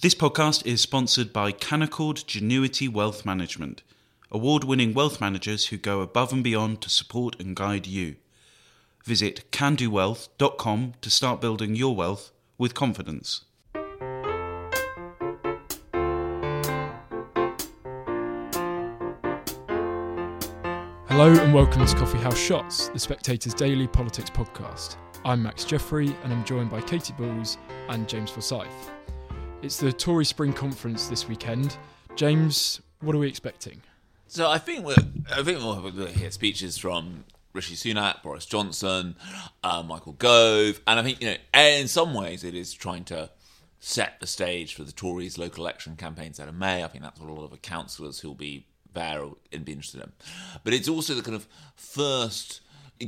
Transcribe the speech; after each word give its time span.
This 0.00 0.14
podcast 0.14 0.64
is 0.64 0.80
sponsored 0.80 1.32
by 1.32 1.50
Canaccord 1.50 2.24
Genuity 2.24 2.88
Wealth 2.88 3.26
Management, 3.26 3.82
award 4.30 4.62
winning 4.62 4.94
wealth 4.94 5.20
managers 5.20 5.66
who 5.66 5.76
go 5.76 6.02
above 6.02 6.32
and 6.32 6.44
beyond 6.44 6.82
to 6.82 6.88
support 6.88 7.34
and 7.40 7.56
guide 7.56 7.88
you. 7.88 8.14
Visit 9.04 9.50
candowealth.com 9.50 10.94
to 11.00 11.10
start 11.10 11.40
building 11.40 11.74
your 11.74 11.96
wealth 11.96 12.30
with 12.58 12.74
confidence. 12.74 13.44
Hello 21.08 21.32
and 21.32 21.52
welcome 21.52 21.84
to 21.84 21.96
Coffee 21.96 22.18
House 22.18 22.38
Shots, 22.38 22.86
the 22.90 23.00
Spectator's 23.00 23.54
daily 23.54 23.88
politics 23.88 24.30
podcast. 24.30 24.94
I'm 25.24 25.42
Max 25.42 25.64
Jeffery 25.64 26.14
and 26.22 26.32
I'm 26.32 26.44
joined 26.44 26.70
by 26.70 26.82
Katy 26.82 27.14
Balls 27.14 27.58
and 27.88 28.08
James 28.08 28.30
Forsyth. 28.30 28.92
It's 29.60 29.76
the 29.76 29.92
Tory 29.92 30.24
Spring 30.24 30.52
Conference 30.52 31.08
this 31.08 31.26
weekend. 31.26 31.76
James, 32.14 32.80
what 33.00 33.16
are 33.16 33.18
we 33.18 33.26
expecting? 33.26 33.82
So 34.28 34.48
I 34.48 34.58
think 34.58 34.86
we're, 34.86 34.94
I 35.34 35.42
think 35.42 35.58
we'll 35.58 36.06
hear 36.06 36.30
speeches 36.30 36.78
from 36.78 37.24
Rishi 37.52 37.74
Sunak, 37.74 38.22
Boris 38.22 38.46
Johnson, 38.46 39.16
uh, 39.64 39.82
Michael 39.82 40.12
Gove, 40.12 40.80
and 40.86 41.00
I 41.00 41.02
think 41.02 41.20
you 41.20 41.30
know, 41.30 41.36
in 41.60 41.88
some 41.88 42.14
ways, 42.14 42.44
it 42.44 42.54
is 42.54 42.72
trying 42.72 43.02
to 43.06 43.30
set 43.80 44.20
the 44.20 44.28
stage 44.28 44.74
for 44.74 44.84
the 44.84 44.92
Tories' 44.92 45.38
local 45.38 45.64
election 45.64 45.96
campaigns 45.96 46.38
out 46.38 46.46
of 46.46 46.54
May. 46.54 46.84
I 46.84 46.86
think 46.86 47.02
that's 47.02 47.20
what 47.20 47.28
a 47.28 47.32
lot 47.32 47.44
of 47.44 47.50
the 47.50 47.58
councillors 47.58 48.20
who'll 48.20 48.34
be 48.34 48.64
there 48.94 49.24
and 49.52 49.64
be 49.64 49.72
interested 49.72 50.02
in. 50.02 50.12
But 50.62 50.72
it's 50.72 50.88
also 50.88 51.14
the 51.14 51.22
kind 51.22 51.34
of 51.34 51.48
first 51.74 52.60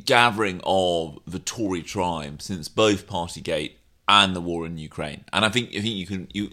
gathering 0.04 0.60
of 0.64 1.20
the 1.28 1.38
Tory 1.38 1.82
tribe 1.82 2.42
since 2.42 2.68
both 2.68 3.06
Partygate 3.06 3.74
and 4.10 4.34
the 4.34 4.40
war 4.40 4.66
in 4.66 4.76
Ukraine. 4.76 5.24
And 5.32 5.44
I 5.44 5.48
think 5.48 5.68
I 5.70 5.80
think 5.80 5.94
you 5.94 6.06
can 6.06 6.28
you 6.32 6.50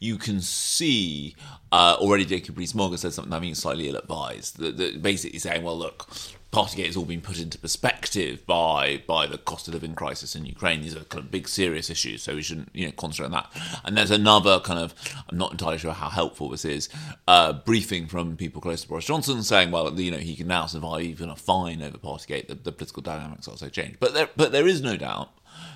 you 0.00 0.16
can 0.16 0.40
see 0.40 1.36
uh, 1.70 1.96
already 1.98 2.24
Jacob 2.24 2.56
Rees-Mogg 2.58 2.96
said 2.98 3.12
something 3.12 3.32
I 3.32 3.40
think 3.40 3.56
slightly 3.56 3.88
ill-advised, 3.88 4.58
that, 4.58 4.76
that 4.76 5.02
basically 5.02 5.38
saying, 5.38 5.62
well, 5.64 5.78
look, 5.78 6.08
Partygate 6.52 6.86
has 6.86 6.96
all 6.96 7.04
been 7.04 7.20
put 7.20 7.40
into 7.40 7.58
perspective 7.58 8.46
by 8.46 9.02
by 9.06 9.26
the 9.26 9.38
cost 9.38 9.66
of 9.68 9.74
living 9.74 9.94
crisis 9.94 10.36
in 10.36 10.46
Ukraine. 10.46 10.80
These 10.80 10.96
are 10.96 11.00
kind 11.00 11.24
of 11.24 11.30
big, 11.30 11.48
serious 11.48 11.90
issues, 11.90 12.22
so 12.22 12.36
we 12.36 12.42
shouldn't 12.42 12.70
you 12.72 12.86
know 12.86 12.92
concentrate 12.92 13.26
on 13.26 13.32
that. 13.32 13.50
And 13.84 13.96
there's 13.96 14.12
another 14.12 14.60
kind 14.60 14.78
of 14.78 14.94
I'm 15.28 15.36
not 15.36 15.50
entirely 15.50 15.78
sure 15.78 15.92
how 15.92 16.08
helpful 16.08 16.48
this 16.50 16.64
is 16.64 16.88
uh, 17.26 17.52
briefing 17.52 18.06
from 18.06 18.36
people 18.36 18.62
close 18.62 18.82
to 18.82 18.88
Boris 18.88 19.04
Johnson 19.04 19.42
saying, 19.42 19.72
well, 19.72 19.92
you 20.00 20.12
know, 20.12 20.18
he 20.18 20.36
can 20.36 20.46
now 20.46 20.66
survive 20.66 21.02
even 21.02 21.28
a 21.28 21.36
fine 21.36 21.82
over 21.82 21.98
Partygate. 21.98 22.46
The, 22.46 22.54
the 22.54 22.72
political 22.72 23.02
dynamics 23.02 23.48
also 23.48 23.68
changed, 23.68 23.98
but 23.98 24.14
there 24.14 24.30
but 24.36 24.52
there 24.52 24.68
is 24.68 24.80
no 24.80 24.96
doubt 24.96 25.30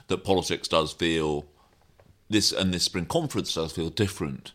that 0.08 0.24
politics 0.24 0.68
does 0.68 0.92
feel 0.92 1.46
this 2.30 2.52
and 2.52 2.72
this 2.74 2.84
spring 2.84 3.06
conference 3.06 3.54
does 3.54 3.72
feel 3.72 3.90
different 3.90 4.52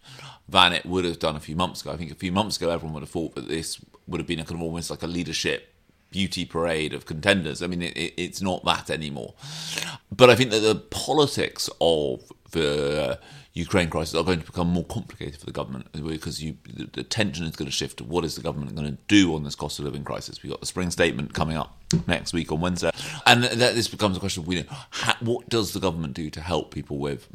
than 0.47 0.73
it 0.73 0.85
would 0.85 1.05
have 1.05 1.19
done 1.19 1.35
a 1.35 1.39
few 1.39 1.55
months 1.55 1.81
ago. 1.81 1.91
I 1.91 1.97
think 1.97 2.11
a 2.11 2.15
few 2.15 2.31
months 2.31 2.57
ago 2.57 2.69
everyone 2.69 2.93
would 2.95 3.03
have 3.03 3.09
thought 3.09 3.35
that 3.35 3.47
this 3.47 3.79
would 4.07 4.19
have 4.19 4.27
been 4.27 4.39
a 4.39 4.45
kind 4.45 4.59
of 4.59 4.63
almost 4.63 4.89
like 4.89 5.03
a 5.03 5.07
leadership 5.07 5.73
beauty 6.11 6.45
parade 6.45 6.93
of 6.93 7.05
contenders. 7.05 7.61
I 7.61 7.67
mean, 7.67 7.81
it, 7.81 7.97
it, 7.97 8.13
it's 8.17 8.41
not 8.41 8.63
that 8.65 8.89
anymore. 8.89 9.33
But 10.15 10.29
I 10.29 10.35
think 10.35 10.51
that 10.51 10.59
the 10.59 10.75
politics 10.75 11.69
of 11.81 12.31
the 12.51 13.02
Ukraine 13.53 13.89
crisis 13.89 14.15
are 14.15 14.23
going 14.23 14.39
to 14.39 14.45
become 14.45 14.67
more 14.67 14.85
complicated 14.85 15.39
for 15.39 15.45
the 15.45 15.51
government 15.51 15.87
because 15.91 16.43
you, 16.43 16.57
the, 16.67 16.89
the 16.91 17.03
tension 17.03 17.45
is 17.45 17.55
going 17.55 17.67
to 17.67 17.71
shift 17.71 17.97
to 17.97 18.03
what 18.03 18.25
is 18.25 18.35
the 18.35 18.41
government 18.41 18.75
going 18.75 18.89
to 18.89 18.97
do 19.07 19.35
on 19.35 19.43
this 19.43 19.53
cost 19.53 19.77
of 19.77 19.85
living 19.85 20.03
crisis. 20.03 20.41
We've 20.41 20.51
got 20.51 20.59
the 20.59 20.65
spring 20.65 20.89
statement 20.89 21.35
coming 21.35 21.55
up 21.55 21.77
next 22.07 22.33
week 22.33 22.51
on 22.51 22.61
Wednesday. 22.61 22.89
And 23.27 23.43
that 23.43 23.75
this 23.75 23.87
becomes 23.87 24.17
a 24.17 24.19
question 24.19 24.43
of, 24.43 24.51
you 24.51 24.61
know, 24.61 24.69
how, 24.89 25.13
what 25.19 25.49
does 25.49 25.73
the 25.73 25.79
government 25.79 26.15
do 26.15 26.31
to 26.31 26.41
help 26.41 26.73
people 26.73 26.97
with 26.97 27.29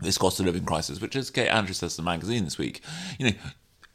this 0.00 0.16
cost 0.16 0.40
of 0.40 0.46
living 0.46 0.64
crisis, 0.64 1.00
which, 1.00 1.14
as 1.14 1.28
Kate 1.30 1.48
Andrews 1.48 1.78
says 1.78 1.98
in 1.98 2.04
the 2.04 2.10
magazine 2.10 2.44
this 2.44 2.56
week, 2.56 2.80
you 3.18 3.26
know, 3.26 3.36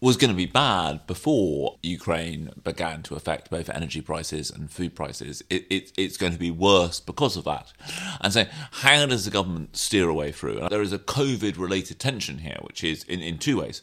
was 0.04 0.18
going 0.18 0.30
to 0.30 0.36
be 0.36 0.46
bad 0.46 1.08
before 1.08 1.78
Ukraine 1.82 2.52
began 2.62 3.02
to 3.04 3.16
affect 3.16 3.50
both 3.50 3.70
energy 3.70 4.02
prices 4.02 4.52
and 4.52 4.70
food 4.70 4.98
prices. 4.98 5.42
It, 5.50 5.66
it, 5.70 5.94
it's 5.96 6.18
going 6.18 6.34
to 6.34 6.38
be 6.38 6.52
worse 6.52 7.00
because 7.00 7.38
of 7.38 7.46
that. 7.46 7.72
And 8.20 8.34
so, 8.34 8.44
how 8.72 9.06
does 9.06 9.24
the 9.24 9.32
government 9.32 9.78
steer 9.78 10.10
away 10.10 10.34
through? 10.34 10.60
And 10.60 10.70
there 10.70 10.82
is 10.82 10.92
a 10.92 11.00
COVID 11.00 11.58
related 11.58 12.00
tension 12.00 12.40
here, 12.40 12.58
which 12.64 12.84
is 12.84 13.06
in, 13.06 13.22
in 13.22 13.38
two 13.38 13.62
ways. 13.62 13.82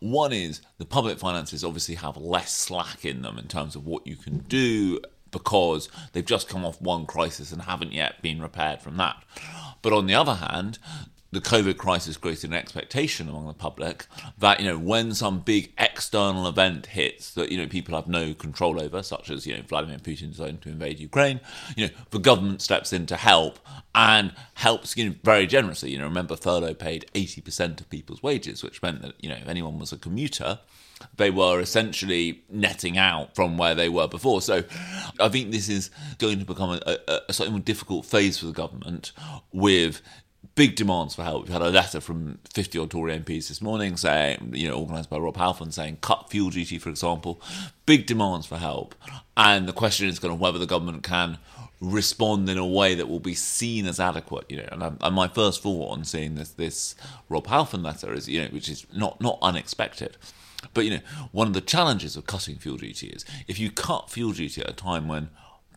One 0.00 0.32
is 0.32 0.62
the 0.78 0.86
public 0.86 1.18
finances 1.18 1.62
obviously 1.62 1.96
have 1.96 2.16
less 2.16 2.50
slack 2.50 3.04
in 3.04 3.20
them 3.20 3.36
in 3.36 3.46
terms 3.46 3.76
of 3.76 3.86
what 3.86 4.06
you 4.06 4.16
can 4.16 4.38
do 4.38 5.00
because 5.30 5.90
they've 6.14 6.24
just 6.24 6.48
come 6.48 6.64
off 6.64 6.80
one 6.80 7.04
crisis 7.04 7.52
and 7.52 7.60
haven't 7.60 7.92
yet 7.92 8.22
been 8.22 8.40
repaired 8.40 8.80
from 8.80 8.96
that. 8.96 9.22
But 9.82 9.92
on 9.92 10.06
the 10.06 10.14
other 10.14 10.36
hand, 10.36 10.78
the 11.30 11.40
COVID 11.40 11.76
crisis 11.76 12.16
created 12.16 12.50
an 12.50 12.56
expectation 12.56 13.28
among 13.28 13.46
the 13.46 13.52
public 13.52 14.06
that 14.38 14.60
you 14.60 14.66
know 14.66 14.78
when 14.78 15.12
some 15.12 15.40
big 15.40 15.72
external 15.76 16.46
event 16.46 16.86
hits 16.86 17.34
that 17.34 17.52
you 17.52 17.58
know 17.58 17.66
people 17.66 17.94
have 17.94 18.08
no 18.08 18.34
control 18.34 18.80
over, 18.80 19.02
such 19.02 19.30
as 19.30 19.46
you 19.46 19.54
know 19.54 19.62
Vladimir 19.62 19.98
Putin 19.98 20.30
deciding 20.30 20.58
to 20.58 20.70
invade 20.70 20.98
Ukraine, 20.98 21.40
you 21.76 21.86
know 21.86 21.92
the 22.10 22.18
government 22.18 22.62
steps 22.62 22.92
in 22.92 23.06
to 23.06 23.16
help 23.16 23.58
and 23.94 24.32
helps 24.54 24.96
you 24.96 25.08
know, 25.10 25.14
very 25.22 25.46
generously. 25.46 25.90
You 25.90 25.98
know, 25.98 26.04
remember 26.04 26.36
furlough 26.36 26.74
paid 26.74 27.10
eighty 27.14 27.40
percent 27.40 27.80
of 27.80 27.90
people's 27.90 28.22
wages, 28.22 28.62
which 28.62 28.82
meant 28.82 29.02
that 29.02 29.14
you 29.20 29.28
know 29.28 29.36
if 29.36 29.48
anyone 29.48 29.78
was 29.78 29.92
a 29.92 29.98
commuter, 29.98 30.60
they 31.16 31.30
were 31.30 31.60
essentially 31.60 32.42
netting 32.48 32.96
out 32.96 33.34
from 33.34 33.58
where 33.58 33.74
they 33.74 33.88
were 33.88 34.08
before. 34.08 34.40
So 34.40 34.64
I 35.20 35.28
think 35.28 35.50
this 35.50 35.68
is 35.68 35.90
going 36.18 36.38
to 36.38 36.44
become 36.46 36.70
a, 36.70 36.96
a, 37.06 37.20
a 37.28 37.32
slightly 37.32 37.52
more 37.52 37.60
difficult 37.60 38.06
phase 38.06 38.38
for 38.38 38.46
the 38.46 38.52
government 38.52 39.12
with 39.52 40.00
big 40.54 40.74
demands 40.74 41.14
for 41.14 41.22
help. 41.22 41.44
We've 41.44 41.52
had 41.52 41.62
a 41.62 41.70
letter 41.70 42.00
from 42.00 42.38
50 42.52 42.78
odd 42.78 42.90
Tory 42.90 43.18
MPs 43.18 43.48
this 43.48 43.62
morning 43.62 43.96
saying, 43.96 44.52
you 44.54 44.68
know, 44.68 44.78
organised 44.78 45.08
by 45.08 45.18
Rob 45.18 45.36
Halfon 45.36 45.72
saying 45.72 45.98
cut 46.00 46.30
fuel 46.30 46.50
duty, 46.50 46.78
for 46.78 46.90
example. 46.90 47.40
Big 47.86 48.06
demands 48.06 48.46
for 48.46 48.56
help. 48.56 48.94
And 49.36 49.68
the 49.68 49.72
question 49.72 50.08
is 50.08 50.18
kind 50.18 50.34
of 50.34 50.40
whether 50.40 50.58
the 50.58 50.66
government 50.66 51.02
can 51.02 51.38
respond 51.80 52.48
in 52.48 52.58
a 52.58 52.66
way 52.66 52.94
that 52.96 53.08
will 53.08 53.20
be 53.20 53.34
seen 53.34 53.86
as 53.86 54.00
adequate, 54.00 54.50
you 54.50 54.56
know. 54.56 54.68
And, 54.72 54.98
and 55.00 55.14
my 55.14 55.28
first 55.28 55.62
thought 55.62 55.92
on 55.92 56.04
seeing 56.04 56.34
this 56.34 56.50
this 56.50 56.96
Rob 57.28 57.46
Halfon 57.46 57.84
letter 57.84 58.12
is, 58.12 58.28
you 58.28 58.42
know, 58.42 58.48
which 58.48 58.68
is 58.68 58.86
not 58.92 59.20
not 59.20 59.38
unexpected. 59.42 60.16
But 60.74 60.84
you 60.84 60.90
know, 60.90 61.00
one 61.30 61.46
of 61.46 61.52
the 61.52 61.60
challenges 61.60 62.16
of 62.16 62.26
cutting 62.26 62.56
fuel 62.56 62.78
duty 62.78 63.08
is 63.08 63.24
if 63.46 63.60
you 63.60 63.70
cut 63.70 64.10
fuel 64.10 64.32
duty 64.32 64.60
at 64.60 64.70
a 64.70 64.72
time 64.72 65.06
when 65.06 65.28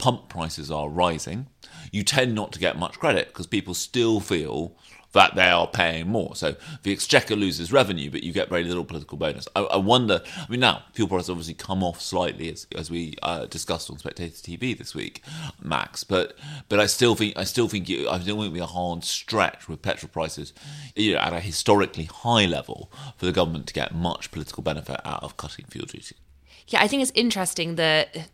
pump 0.02 0.30
prices 0.30 0.72
are 0.72 0.90
rising, 0.90 1.46
you 1.92 2.04
tend 2.04 2.34
not 2.34 2.52
to 2.52 2.60
get 2.60 2.76
much 2.78 3.00
credit 3.00 3.28
because 3.28 3.46
people 3.46 3.76
still 3.76 4.20
feel 4.20 4.76
that 5.14 5.36
they 5.36 5.50
are 5.50 5.68
paying 5.68 6.08
more. 6.08 6.36
So 6.36 6.56
the 6.82 6.92
exchequer 6.92 7.36
loses 7.36 7.72
revenue, 7.72 8.10
but 8.10 8.24
you 8.24 8.34
get 8.34 8.50
very 8.50 8.64
little 8.64 8.84
political 8.84 9.16
bonus. 9.18 9.48
I, 9.56 9.62
I 9.62 9.78
wonder. 9.78 10.24
I 10.38 10.50
mean, 10.50 10.62
now 10.62 10.84
fuel 10.94 11.08
prices 11.08 11.30
obviously 11.30 11.54
come 11.54 11.84
off 11.84 12.02
slightly 12.02 12.50
as, 12.50 12.66
as 12.76 12.90
we 12.90 13.16
uh, 13.22 13.46
discussed 13.46 13.92
on 13.92 14.00
Spectator 14.00 14.32
TV 14.32 14.76
this 14.76 14.96
week, 14.96 15.22
Max. 15.62 16.04
But 16.04 16.36
but 16.68 16.80
I 16.80 16.88
still 16.88 17.14
think 17.14 17.38
I 17.38 17.44
still 17.44 17.68
think 17.68 17.88
it, 17.90 18.08
I 18.08 18.20
still 18.20 18.38
think 18.38 18.46
it'll 18.46 18.54
be 18.54 18.60
a 18.60 18.66
hard 18.66 19.04
stretch 19.04 19.70
with 19.70 19.84
petrol 19.84 20.10
prices, 20.10 20.52
you 20.96 21.14
know, 21.14 21.20
at 21.20 21.34
a 21.34 21.42
historically 21.42 22.06
high 22.06 22.48
level 22.48 22.92
for 23.18 23.28
the 23.28 23.32
government 23.32 23.68
to 23.68 23.74
get 23.74 23.94
much 23.94 24.32
political 24.32 24.64
benefit 24.64 25.00
out 25.06 25.22
of 25.22 25.38
cutting 25.38 25.66
fuel 25.66 25.86
duty. 25.86 26.16
Yeah, 26.68 26.82
I 26.82 26.88
think 26.88 27.02
it's 27.04 27.12
interesting 27.14 27.76
that 27.76 28.30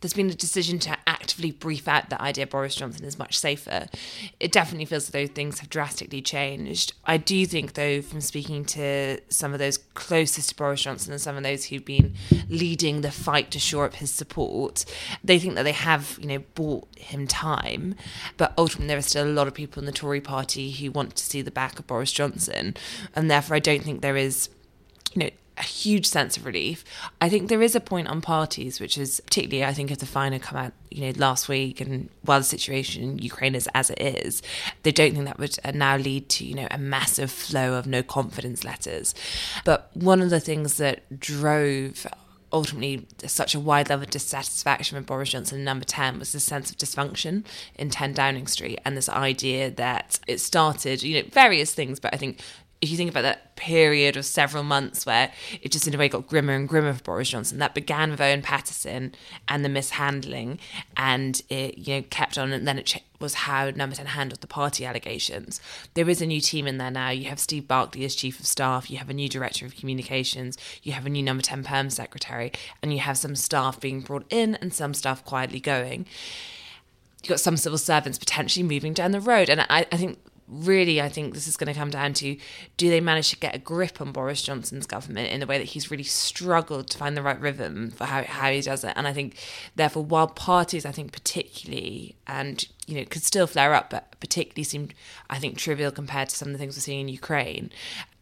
there's 0.00 0.14
been 0.14 0.30
a 0.30 0.34
decision 0.34 0.78
to 0.80 0.96
actively 1.06 1.50
brief 1.50 1.88
out 1.88 2.10
the 2.10 2.20
idea 2.20 2.46
Boris 2.46 2.74
Johnson 2.74 3.04
is 3.04 3.18
much 3.18 3.38
safer. 3.38 3.86
It 4.38 4.52
definitely 4.52 4.84
feels 4.84 5.04
as 5.04 5.10
though 5.10 5.26
things 5.26 5.60
have 5.60 5.70
drastically 5.70 6.20
changed. 6.20 6.92
I 7.04 7.16
do 7.16 7.46
think, 7.46 7.74
though, 7.74 8.02
from 8.02 8.20
speaking 8.20 8.64
to 8.66 9.20
some 9.28 9.52
of 9.52 9.58
those 9.58 9.78
closest 9.94 10.50
to 10.50 10.54
Boris 10.54 10.82
Johnson 10.82 11.12
and 11.12 11.20
some 11.20 11.36
of 11.36 11.42
those 11.42 11.66
who've 11.66 11.84
been 11.84 12.14
leading 12.48 13.00
the 13.00 13.10
fight 13.10 13.50
to 13.52 13.58
shore 13.58 13.86
up 13.86 13.94
his 13.94 14.10
support, 14.10 14.84
they 15.24 15.38
think 15.38 15.54
that 15.54 15.62
they 15.62 15.72
have, 15.72 16.18
you 16.20 16.28
know, 16.28 16.38
bought 16.54 16.88
him 16.96 17.26
time. 17.26 17.94
But 18.36 18.52
ultimately, 18.58 18.88
there 18.88 18.98
are 18.98 19.02
still 19.02 19.26
a 19.26 19.30
lot 19.30 19.48
of 19.48 19.54
people 19.54 19.80
in 19.80 19.86
the 19.86 19.92
Tory 19.92 20.20
party 20.20 20.70
who 20.70 20.90
want 20.90 21.16
to 21.16 21.24
see 21.24 21.42
the 21.42 21.50
back 21.50 21.78
of 21.78 21.86
Boris 21.86 22.12
Johnson. 22.12 22.76
And 23.14 23.30
therefore, 23.30 23.56
I 23.56 23.60
don't 23.60 23.82
think 23.82 24.02
there 24.02 24.16
is, 24.16 24.50
you 25.14 25.22
know, 25.24 25.30
a 25.58 25.62
huge 25.62 26.06
sense 26.06 26.36
of 26.36 26.44
relief. 26.44 26.84
I 27.20 27.28
think 27.28 27.48
there 27.48 27.62
is 27.62 27.74
a 27.74 27.80
point 27.80 28.08
on 28.08 28.20
parties, 28.20 28.80
which 28.80 28.98
is 28.98 29.20
particularly, 29.20 29.64
I 29.64 29.72
think, 29.72 29.90
if 29.90 29.98
the 29.98 30.06
final 30.06 30.38
come 30.38 30.58
out, 30.58 30.72
you 30.90 31.02
know, 31.06 31.18
last 31.18 31.48
week, 31.48 31.80
and 31.80 32.08
while 32.22 32.40
the 32.40 32.44
situation 32.44 33.02
in 33.02 33.18
Ukraine 33.18 33.54
is 33.54 33.68
as 33.74 33.90
it 33.90 34.00
is, 34.00 34.42
they 34.82 34.92
don't 34.92 35.12
think 35.12 35.24
that 35.24 35.38
would 35.38 35.58
uh, 35.64 35.72
now 35.72 35.96
lead 35.96 36.28
to, 36.30 36.44
you 36.44 36.54
know, 36.54 36.68
a 36.70 36.78
massive 36.78 37.30
flow 37.30 37.74
of 37.74 37.86
no 37.86 38.02
confidence 38.02 38.64
letters. 38.64 39.14
But 39.64 39.90
one 39.94 40.20
of 40.20 40.30
the 40.30 40.40
things 40.40 40.76
that 40.76 41.18
drove 41.18 42.06
ultimately 42.52 43.06
such 43.26 43.54
a 43.54 43.60
wide 43.60 43.90
level 43.90 44.04
of 44.04 44.10
dissatisfaction 44.10 44.96
with 44.96 45.06
Boris 45.06 45.30
Johnson 45.30 45.64
number 45.64 45.84
10 45.84 46.18
was 46.18 46.32
the 46.32 46.40
sense 46.40 46.70
of 46.70 46.76
dysfunction 46.76 47.44
in 47.74 47.90
10 47.90 48.14
Downing 48.14 48.46
Street 48.46 48.78
and 48.84 48.96
this 48.96 49.08
idea 49.08 49.70
that 49.70 50.20
it 50.26 50.38
started, 50.38 51.02
you 51.02 51.20
know, 51.20 51.28
various 51.32 51.74
things, 51.74 51.98
but 51.98 52.14
I 52.14 52.16
think 52.16 52.40
if 52.80 52.90
you 52.90 52.96
think 52.96 53.10
about 53.10 53.22
that 53.22 53.56
period 53.56 54.16
of 54.16 54.26
several 54.26 54.62
months 54.62 55.06
where 55.06 55.32
it 55.62 55.72
just 55.72 55.86
in 55.86 55.94
a 55.94 55.98
way 55.98 56.08
got 56.08 56.26
grimmer 56.26 56.52
and 56.52 56.68
grimmer 56.68 56.92
for 56.92 57.02
Boris 57.02 57.30
Johnson, 57.30 57.58
that 57.58 57.74
began 57.74 58.10
with 58.10 58.20
Owen 58.20 58.42
Paterson 58.42 59.14
and 59.48 59.64
the 59.64 59.68
mishandling, 59.68 60.58
and 60.96 61.40
it 61.48 61.78
you 61.78 61.96
know 61.96 62.02
kept 62.10 62.36
on, 62.36 62.52
and 62.52 62.68
then 62.68 62.78
it 62.78 63.02
was 63.18 63.34
how 63.34 63.70
Number 63.70 63.96
10 63.96 64.06
handled 64.06 64.42
the 64.42 64.46
party 64.46 64.84
allegations. 64.84 65.58
There 65.94 66.08
is 66.08 66.20
a 66.20 66.26
new 66.26 66.40
team 66.40 66.66
in 66.66 66.76
there 66.76 66.90
now. 66.90 67.08
You 67.08 67.30
have 67.30 67.40
Steve 67.40 67.66
Barclay 67.66 68.04
as 68.04 68.14
Chief 68.14 68.38
of 68.38 68.46
Staff, 68.46 68.90
you 68.90 68.98
have 68.98 69.08
a 69.08 69.14
new 69.14 69.28
Director 69.28 69.64
of 69.64 69.74
Communications, 69.74 70.58
you 70.82 70.92
have 70.92 71.06
a 71.06 71.10
new 71.10 71.22
Number 71.22 71.42
10 71.42 71.64
Perm 71.64 71.88
Secretary, 71.88 72.52
and 72.82 72.92
you 72.92 72.98
have 72.98 73.16
some 73.16 73.36
staff 73.36 73.80
being 73.80 74.02
brought 74.02 74.26
in 74.28 74.56
and 74.56 74.74
some 74.74 74.92
staff 74.92 75.24
quietly 75.24 75.60
going. 75.60 76.06
You've 77.22 77.30
got 77.30 77.40
some 77.40 77.56
civil 77.56 77.78
servants 77.78 78.18
potentially 78.18 78.62
moving 78.62 78.92
down 78.92 79.12
the 79.12 79.20
road. 79.20 79.48
And 79.48 79.62
I, 79.62 79.86
I 79.90 79.96
think 79.96 80.18
really, 80.48 81.00
I 81.00 81.08
think 81.08 81.34
this 81.34 81.48
is 81.48 81.56
going 81.56 81.72
to 81.72 81.78
come 81.78 81.90
down 81.90 82.12
to 82.14 82.36
do 82.76 82.90
they 82.90 83.00
manage 83.00 83.30
to 83.30 83.36
get 83.36 83.54
a 83.54 83.58
grip 83.58 84.00
on 84.00 84.12
Boris 84.12 84.42
Johnson's 84.42 84.86
government 84.86 85.30
in 85.30 85.40
the 85.40 85.46
way 85.46 85.58
that 85.58 85.64
he's 85.64 85.90
really 85.90 86.04
struggled 86.04 86.88
to 86.90 86.98
find 86.98 87.16
the 87.16 87.22
right 87.22 87.40
rhythm 87.40 87.90
for 87.90 88.04
how, 88.04 88.22
how 88.22 88.50
he 88.50 88.60
does 88.60 88.84
it. 88.84 88.92
And 88.96 89.06
I 89.06 89.12
think, 89.12 89.36
therefore, 89.74 90.04
while 90.04 90.28
parties, 90.28 90.86
I 90.86 90.92
think, 90.92 91.12
particularly, 91.12 92.16
and, 92.26 92.64
you 92.86 92.96
know, 92.96 93.04
could 93.04 93.22
still 93.22 93.46
flare 93.46 93.74
up, 93.74 93.90
but 93.90 94.18
particularly 94.20 94.64
seem, 94.64 94.90
I 95.28 95.38
think, 95.38 95.58
trivial 95.58 95.90
compared 95.90 96.28
to 96.28 96.36
some 96.36 96.48
of 96.48 96.52
the 96.52 96.58
things 96.58 96.76
we're 96.76 96.82
seeing 96.82 97.00
in 97.00 97.08
Ukraine, 97.08 97.70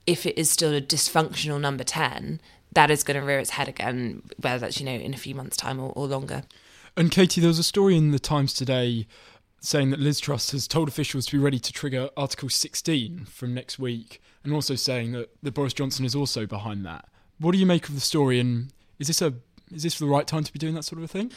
if 0.07 0.27
it 0.27 0.39
is 0.39 0.51
still 0.51 0.75
a 0.75 0.81
dysfunctional 0.81 1.61
number 1.61 1.85
10, 1.85 2.41
that 2.75 2.91
is 2.91 3.05
going 3.05 3.19
to 3.19 3.27
rear 3.27 3.39
its 3.39 3.51
head 3.51 3.69
again, 3.69 4.23
whether 4.41 4.59
that's, 4.59 4.81
you 4.81 4.87
know, 4.87 4.93
in 4.93 5.15
a 5.15 5.19
few 5.19 5.35
months' 5.35 5.57
time 5.57 5.81
or, 5.81 5.93
or 5.93 6.07
longer. 6.07 6.43
And 6.97 7.11
Katy, 7.11 7.41
there 7.41 7.49
was 7.49 7.59
a 7.59 7.65
story 7.65 7.97
in 7.97 8.13
the 8.13 8.19
Times 8.19 8.53
today 8.53 9.07
saying 9.65 9.91
that 9.91 10.01
Liz 10.01 10.21
Truss 10.21 10.51
has 10.51 10.69
told 10.69 10.89
officials 10.89 11.25
to 11.27 11.33
be 11.33 11.43
ready 11.43 11.59
to 11.59 11.73
trigger 11.73 12.11
Article 12.17 12.51
16 12.51 13.25
from 13.25 13.55
next 13.55 13.79
week, 13.79 14.21
and 14.43 14.53
also 14.53 14.75
saying 14.75 15.13
that, 15.13 15.31
that 15.43 15.55
Boris 15.55 15.73
Johnson 15.73 16.05
is 16.05 16.15
also 16.15 16.47
behind 16.47 16.85
that. 16.85 17.09
What 17.39 17.53
do 17.53 17.59
you 17.59 17.67
make 17.67 17.89
of 17.89 17.95
the 17.95 18.01
story, 18.01 18.39
and 18.39 18.69
is 18.99 19.07
this 19.07 19.23
a 19.23 19.35
is 19.75 19.83
this 19.83 19.99
the 19.99 20.07
right 20.07 20.27
time 20.27 20.45
to 20.45 20.53
be 20.53 20.59
doing 20.59 20.75
that 20.75 20.85
sort 20.85 20.99
of 20.99 21.05
a 21.05 21.09
thing? 21.09 21.33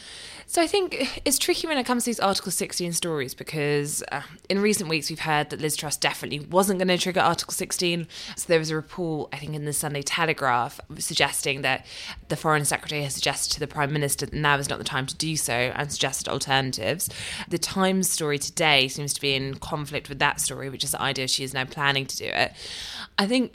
So 0.46 0.62
I 0.62 0.66
think 0.66 1.20
it's 1.24 1.38
tricky 1.38 1.66
when 1.66 1.76
it 1.76 1.84
comes 1.84 2.04
to 2.04 2.10
these 2.10 2.20
Article 2.20 2.52
16 2.52 2.92
stories 2.92 3.34
because 3.34 4.02
uh, 4.12 4.22
in 4.48 4.60
recent 4.60 4.88
weeks 4.88 5.10
we've 5.10 5.20
heard 5.20 5.50
that 5.50 5.60
Liz 5.60 5.76
Truss 5.76 5.96
definitely 5.96 6.40
wasn't 6.40 6.78
going 6.78 6.88
to 6.88 6.96
trigger 6.96 7.20
Article 7.20 7.52
16. 7.52 8.06
So 8.36 8.46
there 8.46 8.58
was 8.58 8.70
a 8.70 8.76
report, 8.76 9.30
I 9.32 9.38
think, 9.38 9.54
in 9.54 9.64
the 9.64 9.72
Sunday 9.72 10.02
Telegraph 10.02 10.80
suggesting 10.98 11.62
that 11.62 11.84
the 12.28 12.36
Foreign 12.36 12.64
Secretary 12.64 13.02
has 13.02 13.14
suggested 13.14 13.52
to 13.54 13.60
the 13.60 13.66
Prime 13.66 13.92
Minister 13.92 14.26
that 14.26 14.34
now 14.34 14.56
is 14.56 14.68
not 14.68 14.78
the 14.78 14.84
time 14.84 15.06
to 15.06 15.16
do 15.16 15.36
so 15.36 15.52
and 15.52 15.90
suggested 15.90 16.28
alternatives. 16.28 17.10
The 17.48 17.58
Times 17.58 18.08
story 18.08 18.38
today 18.38 18.88
seems 18.88 19.12
to 19.14 19.20
be 19.20 19.34
in 19.34 19.56
conflict 19.56 20.08
with 20.08 20.20
that 20.20 20.40
story, 20.40 20.68
which 20.70 20.84
is 20.84 20.92
the 20.92 21.02
idea 21.02 21.26
she 21.28 21.44
is 21.44 21.52
now 21.52 21.64
planning 21.64 22.06
to 22.06 22.16
do 22.16 22.26
it. 22.26 22.52
I 23.18 23.26
think 23.26 23.52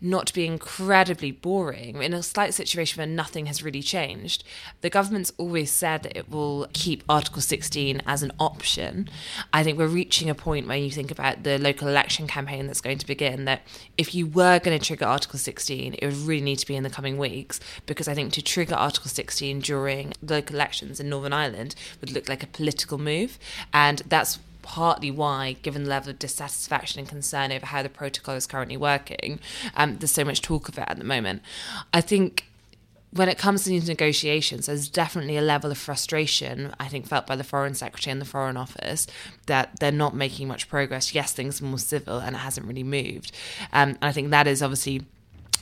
not 0.00 0.32
be 0.32 0.46
incredibly 0.46 1.30
boring 1.30 2.02
in 2.02 2.14
a 2.14 2.22
slight 2.22 2.54
situation 2.54 2.98
where 2.98 3.06
nothing 3.06 3.46
has 3.46 3.62
really 3.62 3.82
changed. 3.82 4.44
The 4.80 4.90
government's 4.90 5.32
always 5.38 5.70
said 5.70 6.02
that 6.04 6.16
it 6.16 6.30
will 6.30 6.68
keep 6.72 7.02
Article 7.08 7.42
16 7.42 8.02
as 8.06 8.22
an 8.22 8.32
option. 8.38 9.08
I 9.52 9.64
think 9.64 9.78
we're 9.78 9.88
reaching 9.88 10.30
a 10.30 10.34
point 10.34 10.68
where 10.68 10.76
you 10.76 10.90
think 10.90 11.10
about 11.10 11.42
the 11.42 11.58
local 11.58 11.88
election 11.88 12.26
campaign 12.26 12.66
that's 12.66 12.80
going 12.80 12.98
to 12.98 13.06
begin 13.06 13.44
that 13.46 13.62
if 13.96 14.14
you 14.14 14.26
were 14.26 14.58
going 14.58 14.78
to 14.78 14.84
trigger 14.84 15.06
Article 15.06 15.38
16, 15.38 15.94
it 15.94 16.06
would 16.06 16.14
really 16.14 16.42
need 16.42 16.58
to 16.58 16.66
be 16.66 16.76
in 16.76 16.84
the 16.84 16.90
coming 16.90 17.18
weeks 17.18 17.58
because 17.86 18.08
I 18.08 18.14
think 18.14 18.32
to 18.34 18.42
trigger 18.42 18.74
Article 18.74 19.10
16 19.10 19.60
during 19.60 20.12
local 20.22 20.54
elections 20.54 21.00
in 21.00 21.08
Northern 21.08 21.32
Ireland 21.32 21.74
would 22.00 22.12
look 22.12 22.28
like 22.28 22.42
a 22.42 22.46
political 22.46 22.98
move. 22.98 23.38
And 23.72 24.02
that's 24.08 24.38
partly 24.68 25.10
why, 25.10 25.56
given 25.62 25.84
the 25.84 25.88
level 25.88 26.10
of 26.10 26.18
dissatisfaction 26.18 26.98
and 26.98 27.08
concern 27.08 27.50
over 27.50 27.64
how 27.64 27.82
the 27.82 27.88
protocol 27.88 28.34
is 28.34 28.46
currently 28.46 28.76
working, 28.76 29.40
um, 29.74 29.96
there's 29.96 30.12
so 30.12 30.26
much 30.26 30.42
talk 30.42 30.68
of 30.68 30.76
it 30.76 30.84
at 30.86 30.98
the 30.98 31.04
moment. 31.04 31.40
I 31.94 32.02
think 32.02 32.44
when 33.10 33.30
it 33.30 33.38
comes 33.38 33.64
to 33.64 33.70
these 33.70 33.88
negotiations, 33.88 34.66
there's 34.66 34.90
definitely 34.90 35.38
a 35.38 35.42
level 35.42 35.70
of 35.70 35.78
frustration, 35.78 36.74
I 36.78 36.86
think, 36.88 37.06
felt 37.06 37.26
by 37.26 37.34
the 37.34 37.44
Foreign 37.44 37.72
Secretary 37.72 38.12
and 38.12 38.20
the 38.20 38.26
Foreign 38.26 38.58
Office 38.58 39.06
that 39.46 39.80
they're 39.80 39.90
not 39.90 40.14
making 40.14 40.48
much 40.48 40.68
progress. 40.68 41.14
Yes, 41.14 41.32
things 41.32 41.62
are 41.62 41.64
more 41.64 41.78
civil 41.78 42.18
and 42.18 42.36
it 42.36 42.40
hasn't 42.40 42.66
really 42.66 42.84
moved. 42.84 43.32
Um, 43.72 43.90
and 43.90 43.98
I 44.02 44.12
think 44.12 44.28
that 44.28 44.46
is 44.46 44.62
obviously 44.62 45.06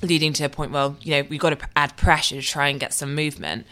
leading 0.02 0.32
to 0.32 0.44
a 0.44 0.48
point 0.48 0.72
where, 0.72 0.96
you 1.00 1.12
know, 1.12 1.28
we've 1.28 1.38
got 1.38 1.56
to 1.56 1.68
add 1.76 1.96
pressure 1.96 2.34
to 2.34 2.42
try 2.42 2.66
and 2.70 2.80
get 2.80 2.92
some 2.92 3.14
movement. 3.14 3.68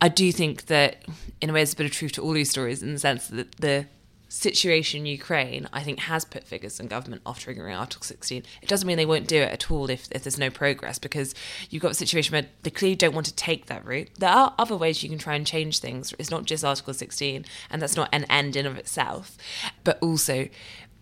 I 0.00 0.08
do 0.08 0.32
think 0.32 0.66
that, 0.66 1.04
in 1.40 1.50
a 1.50 1.52
way, 1.52 1.60
there's 1.60 1.74
a 1.74 1.76
bit 1.76 1.86
of 1.86 1.92
truth 1.92 2.12
to 2.14 2.22
all 2.22 2.32
these 2.32 2.50
stories 2.50 2.82
in 2.82 2.92
the 2.92 2.98
sense 2.98 3.28
that 3.28 3.54
the 3.56 3.86
situation 4.30 5.00
in 5.00 5.06
Ukraine, 5.06 5.68
I 5.72 5.82
think, 5.82 5.98
has 6.00 6.24
put 6.24 6.44
figures 6.44 6.80
and 6.80 6.88
government 6.88 7.20
off 7.26 7.44
triggering 7.44 7.78
Article 7.78 8.04
16. 8.04 8.44
It 8.62 8.68
doesn't 8.68 8.86
mean 8.86 8.96
they 8.96 9.04
won't 9.04 9.26
do 9.26 9.42
it 9.42 9.52
at 9.52 9.70
all 9.70 9.90
if, 9.90 10.08
if 10.12 10.22
there's 10.22 10.38
no 10.38 10.50
progress, 10.50 10.98
because 10.98 11.34
you've 11.68 11.82
got 11.82 11.90
a 11.90 11.94
situation 11.94 12.32
where 12.32 12.46
they 12.62 12.70
clearly 12.70 12.96
don't 12.96 13.14
want 13.14 13.26
to 13.26 13.34
take 13.34 13.66
that 13.66 13.84
route. 13.84 14.08
There 14.18 14.30
are 14.30 14.54
other 14.58 14.76
ways 14.76 15.02
you 15.02 15.08
can 15.08 15.18
try 15.18 15.34
and 15.34 15.46
change 15.46 15.80
things. 15.80 16.14
It's 16.18 16.30
not 16.30 16.44
just 16.44 16.64
Article 16.64 16.94
16, 16.94 17.44
and 17.70 17.82
that's 17.82 17.96
not 17.96 18.08
an 18.12 18.24
end 18.24 18.56
in 18.56 18.66
of 18.66 18.78
itself. 18.78 19.36
But 19.82 19.98
also, 20.00 20.48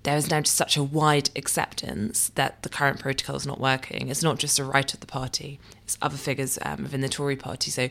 there 0.05 0.17
is 0.17 0.31
now 0.31 0.41
just 0.41 0.57
such 0.57 0.77
a 0.77 0.83
wide 0.83 1.29
acceptance 1.37 2.31
that 2.31 2.63
the 2.63 2.69
current 2.71 2.99
protocol 2.99 3.37
is 3.37 3.47
not 3.47 3.61
working. 3.61 4.09
It's 4.09 4.23
not 4.23 4.39
just 4.39 4.59
a 4.59 4.65
right 4.65 4.93
of 4.93 5.01
the 5.01 5.07
party; 5.07 5.61
it's 5.83 5.99
other 6.01 6.17
figures 6.17 6.59
um, 6.63 6.85
within 6.85 7.03
the 7.03 7.09
Tory 7.09 7.37
party. 7.37 7.71
So 7.71 7.89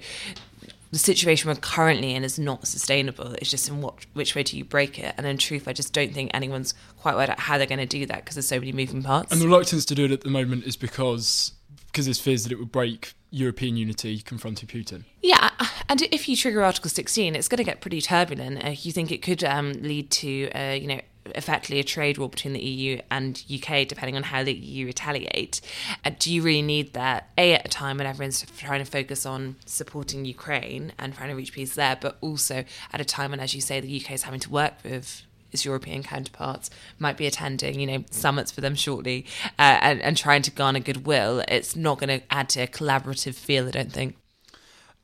the 0.92 0.98
situation 0.98 1.50
we're 1.50 1.56
currently 1.56 2.16
in 2.16 2.24
is 2.24 2.40
not 2.40 2.68
sustainable. 2.68 3.34
It's 3.34 3.50
just 3.50 3.68
in 3.70 3.82
what 3.82 4.06
which 4.14 4.36
way 4.36 4.44
do 4.44 4.58
you 4.58 4.64
break 4.64 5.00
it? 5.00 5.14
And 5.18 5.26
in 5.26 5.38
truth, 5.38 5.68
I 5.68 5.74
just 5.74 5.94
don't 5.94 6.14
think 6.14 6.32
anyone's 6.34 6.74
quite 7.00 7.16
worked 7.16 7.32
out 7.32 7.40
how 7.40 7.58
they're 7.58 7.68
going 7.68 7.80
to 7.80 7.86
do 7.86 8.06
that 8.06 8.24
because 8.24 8.36
there's 8.36 8.48
so 8.48 8.60
many 8.60 8.72
moving 8.72 9.04
parts. 9.04 9.32
And 9.32 9.42
the 9.42 9.46
reluctance 9.46 9.86
to 9.86 9.96
do 9.96 10.06
it 10.06 10.12
at 10.12 10.22
the 10.22 10.30
moment 10.30 10.66
is 10.66 10.78
because 10.78 11.54
because 11.88 12.06
there's 12.06 12.20
fears 12.20 12.44
that 12.44 12.52
it 12.52 12.60
would 12.60 12.72
break 12.72 13.14
European 13.32 13.76
unity 13.76 14.20
confronting 14.20 14.68
Putin. 14.68 15.04
Yeah, 15.22 15.50
and 15.90 16.02
if 16.04 16.30
you 16.30 16.36
trigger 16.36 16.64
Article 16.64 16.90
16, 16.90 17.36
it's 17.36 17.48
going 17.48 17.58
to 17.58 17.64
get 17.64 17.82
pretty 17.82 18.02
turbulent. 18.02 18.64
Uh, 18.64 18.70
you 18.70 18.92
think 18.92 19.12
it 19.12 19.22
could 19.22 19.44
um, 19.44 19.74
lead 19.74 20.12
to, 20.12 20.50
uh, 20.52 20.74
you 20.74 20.88
know, 20.88 21.02
effectively 21.36 21.80
a 21.80 21.84
trade 21.84 22.18
war 22.18 22.30
between 22.30 22.54
the 22.54 22.62
EU 22.62 23.02
and 23.10 23.44
UK, 23.52 23.88
depending 23.88 24.16
on 24.16 24.24
how 24.24 24.44
the 24.44 24.54
EU 24.54 24.86
retaliate. 24.86 25.62
Uh, 26.06 26.12
do 26.18 26.34
you 26.34 26.42
really 26.42 26.62
need 26.62 26.94
that? 26.94 27.30
A, 27.38 27.54
at 27.54 27.66
a 27.66 27.70
time 27.70 27.98
when 27.98 28.08
everyone's 28.08 28.46
trying 28.58 28.84
to 28.84 28.90
focus 28.90 29.26
on 29.26 29.56
supporting 29.66 30.26
Ukraine 30.26 30.94
and 30.98 31.14
trying 31.14 31.30
to 31.30 31.36
reach 31.36 31.54
peace 31.54 31.76
there, 31.76 31.98
but 32.00 32.18
also 32.22 32.64
at 32.94 33.02
a 33.02 33.06
time 33.06 33.32
when, 33.32 33.40
as 33.40 33.54
you 33.54 33.62
say, 33.62 33.80
the 33.80 34.02
UK 34.02 34.12
is 34.12 34.24
having 34.24 34.40
to 34.42 34.50
work 34.50 34.74
with 34.84 35.24
its 35.52 35.66
European 35.66 36.04
counterparts, 36.04 36.70
might 37.00 37.18
be 37.18 37.26
attending, 37.26 37.80
you 37.80 37.88
know, 37.88 38.04
summits 38.12 38.52
for 38.52 38.62
them 38.62 38.76
shortly, 38.76 39.26
uh, 39.58 39.80
and, 39.82 40.02
and 40.02 40.18
trying 40.18 40.42
to 40.42 40.52
garner 40.52 40.80
goodwill. 40.80 41.44
It's 41.48 41.76
not 41.76 42.00
going 42.00 42.20
to 42.20 42.26
add 42.34 42.50
to 42.50 42.62
a 42.62 42.68
collaborative 42.68 43.36
feel, 43.36 43.68
I 43.68 43.72
don't 43.72 43.92
think. 43.92 44.18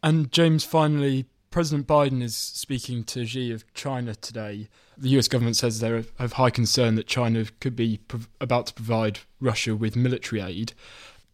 And 0.02 0.32
James, 0.32 0.66
finally, 0.66 1.26
President 1.54 1.86
Biden 1.86 2.24
is 2.24 2.36
speaking 2.36 3.04
to 3.04 3.28
Xi 3.28 3.52
of 3.52 3.72
China 3.76 4.16
today. 4.16 4.70
The 4.98 5.10
US 5.10 5.28
government 5.28 5.56
says 5.56 5.82
they 5.82 6.04
have 6.18 6.34
high 6.34 6.50
concern 6.50 6.96
that 6.96 7.06
China 7.06 7.46
could 7.60 7.76
be 7.76 8.00
about 8.42 8.66
to 8.66 8.74
provide 8.74 9.20
Russia 9.40 9.76
with 9.76 9.96
military 9.96 10.42
aid. 10.42 10.74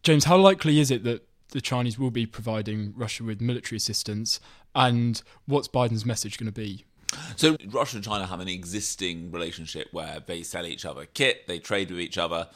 James, 0.02 0.24
how 0.24 0.36
likely 0.36 0.78
is 0.78 0.90
it 0.90 1.04
that 1.04 1.26
the 1.52 1.62
Chinese 1.62 1.98
will 1.98 2.10
be 2.10 2.26
providing 2.26 2.92
Russia 2.94 3.24
with 3.24 3.40
military 3.40 3.78
assistance? 3.78 4.40
And 4.74 5.22
what's 5.46 5.68
Biden's 5.68 6.04
message 6.04 6.36
going 6.36 6.52
to 6.52 6.60
be? 6.60 6.84
So 7.36 7.56
Russia 7.70 7.96
and 7.96 8.04
China 8.04 8.26
have 8.26 8.40
an 8.40 8.48
existing 8.48 9.30
relationship 9.30 9.88
where 9.90 10.20
they 10.20 10.42
sell 10.42 10.66
each 10.66 10.84
other 10.84 11.06
kit, 11.06 11.46
they 11.46 11.58
trade 11.58 11.90
with 11.90 11.98
each 11.98 12.18
other, 12.18 12.48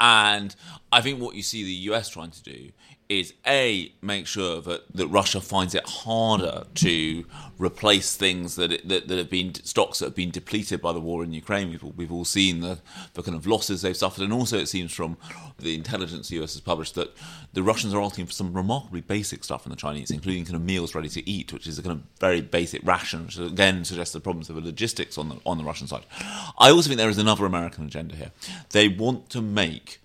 and 0.00 0.54
I 0.92 1.00
think 1.00 1.20
what 1.20 1.34
you 1.34 1.42
see 1.42 1.64
the 1.64 1.92
US 1.92 2.08
trying 2.08 2.30
to 2.30 2.42
do 2.44 2.70
is 3.10 3.34
a 3.44 3.92
make 4.00 4.24
sure 4.24 4.60
that, 4.60 4.84
that 4.94 5.08
Russia 5.08 5.40
finds 5.40 5.74
it 5.74 5.84
harder 5.84 6.62
to 6.76 7.24
replace 7.58 8.16
things 8.16 8.54
that, 8.54 8.70
it, 8.70 8.88
that 8.88 9.08
that 9.08 9.18
have 9.18 9.28
been 9.28 9.52
stocks 9.52 9.98
that 9.98 10.06
have 10.06 10.14
been 10.14 10.30
depleted 10.30 10.80
by 10.80 10.92
the 10.92 11.00
war 11.00 11.24
in 11.24 11.32
Ukraine. 11.32 11.70
We've, 11.70 11.82
we've 11.82 12.12
all 12.12 12.24
seen 12.24 12.60
the, 12.60 12.78
the 13.14 13.22
kind 13.24 13.36
of 13.36 13.48
losses 13.48 13.82
they've 13.82 13.96
suffered, 13.96 14.22
and 14.22 14.32
also 14.32 14.58
it 14.58 14.68
seems 14.68 14.92
from 14.92 15.16
the 15.58 15.74
intelligence 15.74 16.28
the 16.28 16.40
US 16.40 16.54
has 16.54 16.60
published 16.60 16.94
that 16.94 17.12
the 17.52 17.64
Russians 17.64 17.92
are 17.92 18.00
asking 18.00 18.26
for 18.26 18.32
some 18.32 18.52
remarkably 18.52 19.00
basic 19.00 19.42
stuff 19.42 19.64
from 19.64 19.70
the 19.70 19.76
Chinese, 19.76 20.12
including 20.12 20.44
kind 20.44 20.54
of 20.54 20.62
meals 20.62 20.94
ready 20.94 21.08
to 21.08 21.28
eat, 21.28 21.52
which 21.52 21.66
is 21.66 21.80
a 21.80 21.82
kind 21.82 21.98
of 21.98 22.02
very 22.20 22.40
basic 22.40 22.80
ration, 22.86 23.26
which 23.26 23.38
again 23.38 23.84
suggests 23.84 24.12
the 24.12 24.20
problems 24.20 24.48
of 24.48 24.54
the 24.54 24.62
logistics 24.62 25.18
on 25.18 25.28
the 25.28 25.36
on 25.44 25.58
the 25.58 25.64
Russian 25.64 25.88
side. 25.88 26.04
I 26.58 26.70
also 26.70 26.86
think 26.86 26.98
there 26.98 27.08
is 27.08 27.18
another 27.18 27.44
American 27.44 27.86
agenda 27.86 28.14
here. 28.14 28.30
They 28.70 28.86
want 28.86 29.30
to 29.30 29.42
make 29.42 30.00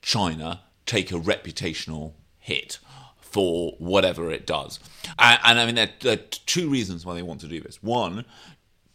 China 0.00 0.62
take 0.86 1.12
a 1.12 1.20
reputational 1.20 2.12
hit 2.46 2.78
for 3.18 3.74
whatever 3.78 4.30
it 4.30 4.46
does. 4.46 4.78
And, 5.18 5.38
and 5.44 5.58
I 5.58 5.66
mean, 5.66 5.74
there, 5.74 5.90
there, 6.00 6.14
are 6.14 6.22
two 6.46 6.70
reasons 6.70 7.04
why 7.04 7.14
they 7.14 7.22
want 7.22 7.40
to 7.40 7.48
do 7.48 7.60
this. 7.60 7.82
One, 7.82 8.24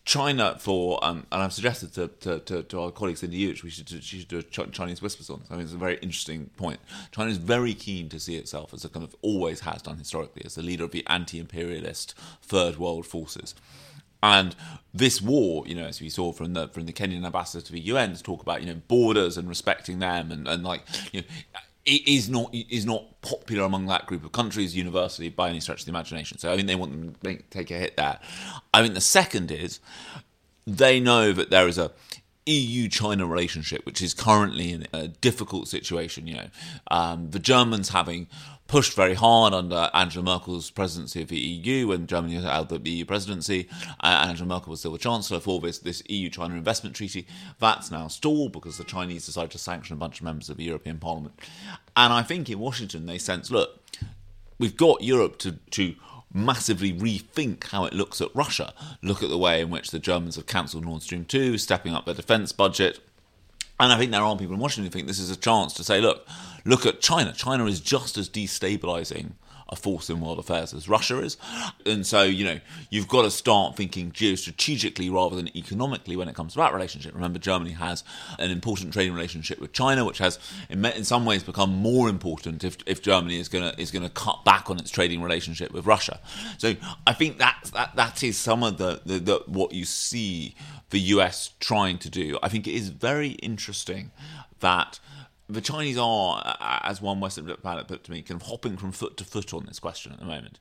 China 0.06 0.58
for, 0.58 1.04
um, 1.04 1.28
and 1.32 1.44
I've 1.44 1.54
suggested 1.54 1.94
to, 1.94 2.08
to, 2.08 2.40
to, 2.40 2.64
to, 2.64 2.82
our 2.82 2.92
colleagues 2.92 3.24
in 3.24 3.32
the 3.32 3.38
EU, 3.38 3.56
we 3.62 3.70
should, 3.70 3.86
do, 3.86 4.02
should 4.02 4.28
do 4.30 4.40
a 4.40 4.44
Chinese 4.44 5.02
whispers 5.02 5.30
on 5.30 5.42
this. 5.42 5.52
I 5.52 5.56
mean, 5.56 5.64
it's 5.64 5.74
a 5.74 5.78
very 5.78 5.98
interesting 5.98 6.50
point. 6.56 6.80
China 7.12 7.30
is 7.30 7.38
very 7.38 7.74
keen 7.74 8.08
to 8.10 8.20
see 8.20 8.38
itself 8.38 8.74
as 8.74 8.86
a 8.86 8.90
kind 8.90 9.04
of 9.04 9.16
always 9.22 9.60
has 9.60 9.82
done 9.82 9.98
historically 9.98 10.44
as 10.46 10.56
the 10.56 10.64
leader 10.64 10.86
of 10.86 10.92
the 10.92 11.06
anti-imperialist 11.08 12.16
third 12.42 12.78
world 12.78 13.06
forces. 13.06 13.54
And 14.24 14.56
this 14.94 15.22
war, 15.22 15.68
you 15.68 15.76
know, 15.76 15.86
as 15.86 16.00
we 16.00 16.10
saw 16.10 16.32
from 16.32 16.54
the 16.54 16.68
from 16.68 16.86
the 16.86 16.94
Kenyan 16.94 17.26
ambassador 17.26 17.66
to 17.66 17.72
the 17.72 17.80
UN, 17.80 18.16
to 18.16 18.22
talk 18.22 18.42
about 18.42 18.62
you 18.62 18.68
know 18.68 18.80
borders 18.88 19.36
and 19.36 19.50
respecting 19.50 19.98
them, 19.98 20.32
and, 20.32 20.48
and 20.48 20.64
like 20.64 20.84
you 21.12 21.22
know, 21.22 21.28
it 21.86 22.08
is 22.08 22.30
not 22.30 22.54
is 22.54 22.86
not 22.86 23.22
popular 23.22 23.64
among 23.64 23.88
that 23.88 24.06
group 24.06 24.24
of 24.24 24.32
countries 24.32 24.76
universally 24.76 25.30
by 25.30 25.50
any 25.50 25.60
stretch 25.60 25.80
of 25.82 25.86
the 25.86 25.92
imagination. 25.92 26.38
So 26.38 26.52
I 26.52 26.58
mean, 26.58 26.66
they 26.68 26.76
want 26.76 26.92
them 26.92 27.16
to 27.38 27.44
take 27.50 27.72
a 27.72 27.76
hit 27.76 27.98
there. 27.98 28.20
I 28.74 28.82
mean, 28.82 28.94
the 28.94 29.02
second 29.02 29.52
is 29.52 29.80
they 30.68 31.00
know 31.00 31.32
that 31.32 31.50
there 31.50 31.68
is 31.68 31.78
a 31.78 31.92
EU 32.52 32.90
China 32.90 33.26
relationship, 33.26 33.86
which 33.86 34.02
is 34.02 34.14
currently 34.14 34.72
in 34.72 34.88
a 34.94 35.08
difficult 35.08 35.68
situation. 35.68 36.28
You 36.28 36.36
know, 36.36 36.48
um, 36.90 37.32
the 37.32 37.40
Germans 37.40 37.90
having 37.90 38.28
pushed 38.72 38.94
very 38.94 39.14
hard 39.16 39.54
under 39.54 39.90
Angela 39.94 40.24
Merkel's 40.24 40.72
presidency 40.72 41.22
of 41.22 41.28
the 41.28 41.38
EU 41.38 41.88
when 41.88 42.08
Germany 42.08 42.36
held 42.36 42.70
the 42.70 42.90
EU 42.90 43.04
presidency. 43.04 43.68
Uh, 44.02 44.26
Angela 44.28 44.48
Merkel 44.48 44.72
was 44.72 44.80
still 44.80 44.94
the 44.94 44.98
chancellor 44.98 45.42
for 45.42 45.60
this 45.60 45.80
this 45.80 46.02
EU 46.08 46.30
China 46.30 46.56
investment 46.56 46.96
treaty. 46.96 47.28
That's 47.60 47.92
now 47.92 48.08
stalled 48.08 48.54
because 48.54 48.78
the 48.78 48.86
Chinese 48.86 49.26
decided 49.26 49.52
to 49.52 49.58
sanction 49.58 49.94
a 49.96 50.00
bunch 50.00 50.20
of 50.20 50.24
members 50.24 50.50
of 50.50 50.58
the 50.58 50.64
European 50.64 51.00
Parliament. 51.00 51.38
And 51.98 52.14
I 52.14 52.24
think 52.24 52.50
in 52.50 52.60
Washington 52.60 53.06
they 53.08 53.18
sense, 53.18 53.52
look, 53.52 53.80
we've 54.58 54.78
got 54.78 55.04
Europe 55.04 55.38
to 55.40 55.54
to 55.72 55.96
massively 56.34 56.94
rethink 56.94 57.66
how 57.66 57.86
it 57.86 57.94
looks 57.94 58.22
at 58.22 58.34
Russia. 58.36 58.74
Look 59.02 59.22
at 59.24 59.30
the 59.30 59.38
way 59.38 59.62
in 59.62 59.70
which 59.70 59.92
the 59.92 60.00
Germans 60.00 60.36
have 60.36 60.48
cancelled 60.48 60.86
Nord 60.86 61.02
Stream 61.02 61.26
2, 61.26 61.58
stepping 61.58 61.94
up 61.94 62.06
their 62.06 62.16
defence 62.16 62.52
budget. 62.52 63.00
And 63.80 63.92
I 63.92 63.98
think 63.98 64.12
there 64.12 64.22
are 64.22 64.38
people 64.38 64.54
in 64.54 64.60
Washington 64.60 64.86
who 64.86 64.92
think 64.92 65.08
this 65.08 65.20
is 65.20 65.32
a 65.32 65.36
chance 65.36 65.74
to 65.74 65.84
say, 65.84 66.00
look, 66.00 66.28
look 66.66 66.86
at 66.86 67.02
China. 67.02 67.34
China 67.34 67.66
is 67.66 67.80
just 67.80 68.18
as 68.18 68.30
destabilising 68.30 69.32
a 69.72 69.76
force 69.76 70.10
in 70.10 70.20
world 70.20 70.38
affairs 70.38 70.74
as 70.74 70.90
Russia 70.90 71.20
is. 71.20 71.38
And 71.86 72.06
so, 72.06 72.24
you 72.24 72.44
know, 72.44 72.60
you've 72.90 73.08
got 73.08 73.22
to 73.22 73.32
start 73.32 73.78
thinking 73.78 74.12
geostrategically 74.12 75.12
rather 75.12 75.36
than 75.36 75.56
economically 75.56 76.18
when 76.18 76.28
it 76.28 76.36
comes 76.36 76.54
to 76.54 76.60
that 76.60 76.74
relationship. 76.74 77.14
Remember, 77.14 77.40
Germany 77.40 77.72
has 77.72 78.04
an 78.38 78.52
important 78.52 78.92
trading 78.92 79.14
relationship 79.14 79.60
with 79.60 79.72
China, 79.72 80.04
which 80.04 80.18
has, 80.18 80.40
in, 80.70 81.04
some 81.06 81.26
ways, 81.26 81.44
become 81.44 81.74
more 81.74 82.10
important 82.10 82.64
if, 82.64 82.78
if 82.86 83.02
Germany 83.02 83.40
is 83.40 83.48
going 83.48 83.72
to 83.72 83.82
is 83.82 83.92
going 83.92 84.04
to 84.04 84.10
cut 84.10 84.44
back 84.44 84.70
on 84.70 84.78
its 84.78 84.92
trading 84.92 85.22
relationship 85.22 85.72
with 85.72 85.86
Russia. 85.86 86.20
So, 86.58 86.76
I 87.08 87.14
think 87.14 87.38
that 87.38 87.72
that 87.74 87.96
that 87.96 88.24
is 88.24 88.38
some 88.38 88.64
of 88.64 88.78
the, 88.78 89.02
the, 89.06 89.20
the 89.20 89.44
what 89.48 89.72
you 89.72 89.86
see 89.86 90.56
the 90.90 91.00
US 91.00 91.52
trying 91.62 91.98
to 92.00 92.10
do. 92.10 92.38
I 92.44 92.50
think 92.50 92.68
it 92.68 92.74
is 92.74 92.90
very 92.90 93.30
interesting 93.32 94.12
that 94.60 95.00
the 95.52 95.62
Chinese 95.62 95.98
are, 95.98 96.58
as 96.84 97.02
one 97.02 97.20
Western 97.20 97.46
diplomat 97.46 97.88
put 97.88 98.04
to 98.06 98.12
me, 98.12 98.22
kind 98.22 98.42
of 98.42 98.48
hopping 98.48 98.78
from 98.78 98.92
foot 98.92 99.18
to 99.18 99.24
foot 99.24 99.54
on 99.54 99.66
this 99.66 99.80
question 99.80 100.12
at 100.12 100.20
the 100.20 100.26
moment, 100.26 100.60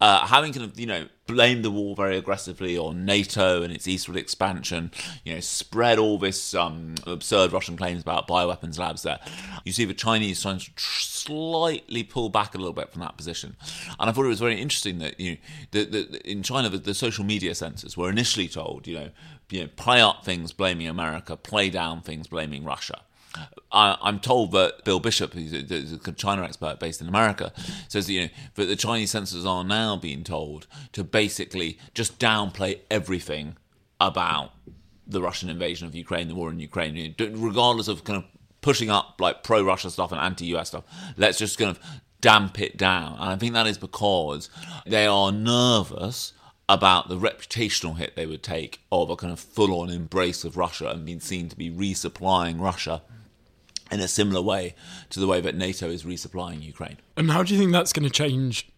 uh, 0.00 0.26
having 0.26 0.52
kind 0.52 0.64
of 0.64 0.78
you 0.78 0.86
know 0.86 1.06
blamed 1.26 1.64
the 1.64 1.70
war 1.70 1.96
very 1.96 2.16
aggressively 2.16 2.78
on 2.78 3.04
NATO 3.04 3.62
and 3.62 3.72
its 3.72 3.88
eastward 3.88 4.16
expansion, 4.16 4.92
you 5.24 5.34
know, 5.34 5.40
spread 5.40 5.98
all 5.98 6.18
this 6.18 6.54
um, 6.54 6.94
absurd 7.06 7.52
Russian 7.52 7.76
claims 7.76 8.02
about 8.02 8.28
bioweapons 8.28 8.78
labs 8.78 9.02
there. 9.02 9.18
You 9.64 9.72
see 9.72 9.84
the 9.84 9.94
Chinese 9.94 10.42
trying 10.42 10.58
to 10.58 10.74
tr- 10.74 11.00
slightly 11.00 12.02
pull 12.02 12.28
back 12.28 12.54
a 12.54 12.58
little 12.58 12.72
bit 12.72 12.92
from 12.92 13.00
that 13.00 13.16
position, 13.16 13.56
and 13.98 14.10
I 14.10 14.12
thought 14.12 14.24
it 14.24 14.28
was 14.28 14.40
very 14.40 14.60
interesting 14.60 14.98
that 14.98 15.18
you 15.18 15.32
know, 15.32 15.36
that, 15.72 15.92
that 15.92 16.22
in 16.22 16.42
China 16.42 16.68
the, 16.68 16.78
the 16.78 16.94
social 16.94 17.24
media 17.24 17.54
censors 17.54 17.96
were 17.96 18.10
initially 18.10 18.48
told, 18.48 18.86
you 18.86 18.94
know, 18.94 19.10
you 19.50 19.62
know, 19.62 19.68
play 19.76 20.00
up 20.00 20.24
things 20.24 20.52
blaming 20.52 20.88
America, 20.88 21.36
play 21.36 21.70
down 21.70 22.02
things 22.02 22.26
blaming 22.26 22.64
Russia. 22.64 23.00
I, 23.72 24.08
am 24.08 24.20
told 24.20 24.52
that 24.52 24.84
Bill 24.84 25.00
Bishop, 25.00 25.34
who's 25.34 25.52
a, 25.52 26.12
China 26.12 26.42
expert 26.42 26.78
based 26.78 27.00
in 27.00 27.08
America, 27.08 27.52
says 27.88 28.06
that, 28.06 28.12
you 28.12 28.20
know 28.22 28.28
that 28.54 28.66
the 28.66 28.76
Chinese 28.76 29.10
censors 29.10 29.44
are 29.44 29.64
now 29.64 29.96
being 29.96 30.24
told 30.24 30.66
to 30.92 31.04
basically 31.04 31.78
just 31.94 32.18
downplay 32.18 32.80
everything 32.90 33.56
about 34.00 34.52
the 35.06 35.20
Russian 35.20 35.48
invasion 35.48 35.86
of 35.86 35.94
Ukraine, 35.94 36.28
the 36.28 36.34
war 36.34 36.50
in 36.50 36.58
Ukraine, 36.58 37.14
regardless 37.18 37.88
of 37.88 38.04
kind 38.04 38.18
of 38.18 38.24
pushing 38.60 38.90
up 38.90 39.20
like 39.20 39.42
pro-Russia 39.44 39.90
stuff 39.90 40.10
and 40.10 40.20
anti-US 40.20 40.68
stuff. 40.68 40.84
Let's 41.16 41.38
just 41.38 41.58
kind 41.58 41.70
of 41.70 41.80
damp 42.20 42.60
it 42.60 42.76
down, 42.76 43.12
and 43.14 43.30
I 43.30 43.36
think 43.36 43.52
that 43.54 43.66
is 43.66 43.78
because 43.78 44.48
they 44.86 45.06
are 45.06 45.30
nervous 45.32 46.32
about 46.68 47.08
the 47.08 47.16
reputational 47.16 47.96
hit 47.96 48.16
they 48.16 48.26
would 48.26 48.42
take 48.42 48.80
of 48.90 49.08
a 49.08 49.16
kind 49.16 49.32
of 49.32 49.38
full-on 49.38 49.88
embrace 49.88 50.44
of 50.44 50.56
Russia 50.56 50.88
and 50.88 51.06
being 51.06 51.20
seen 51.20 51.48
to 51.48 51.56
be 51.56 51.70
resupplying 51.70 52.60
Russia 52.60 53.02
in 53.90 54.00
a 54.00 54.08
similar 54.08 54.42
way 54.42 54.74
to 55.10 55.20
the 55.20 55.26
way 55.26 55.40
that 55.40 55.54
NATO 55.54 55.88
is 55.88 56.04
resupplying 56.04 56.62
Ukraine. 56.62 56.98
And 57.16 57.30
how 57.30 57.42
do 57.42 57.54
you 57.54 57.60
think 57.60 57.72
that's 57.72 57.92
going 57.92 58.04
to 58.04 58.10
change 58.10 58.68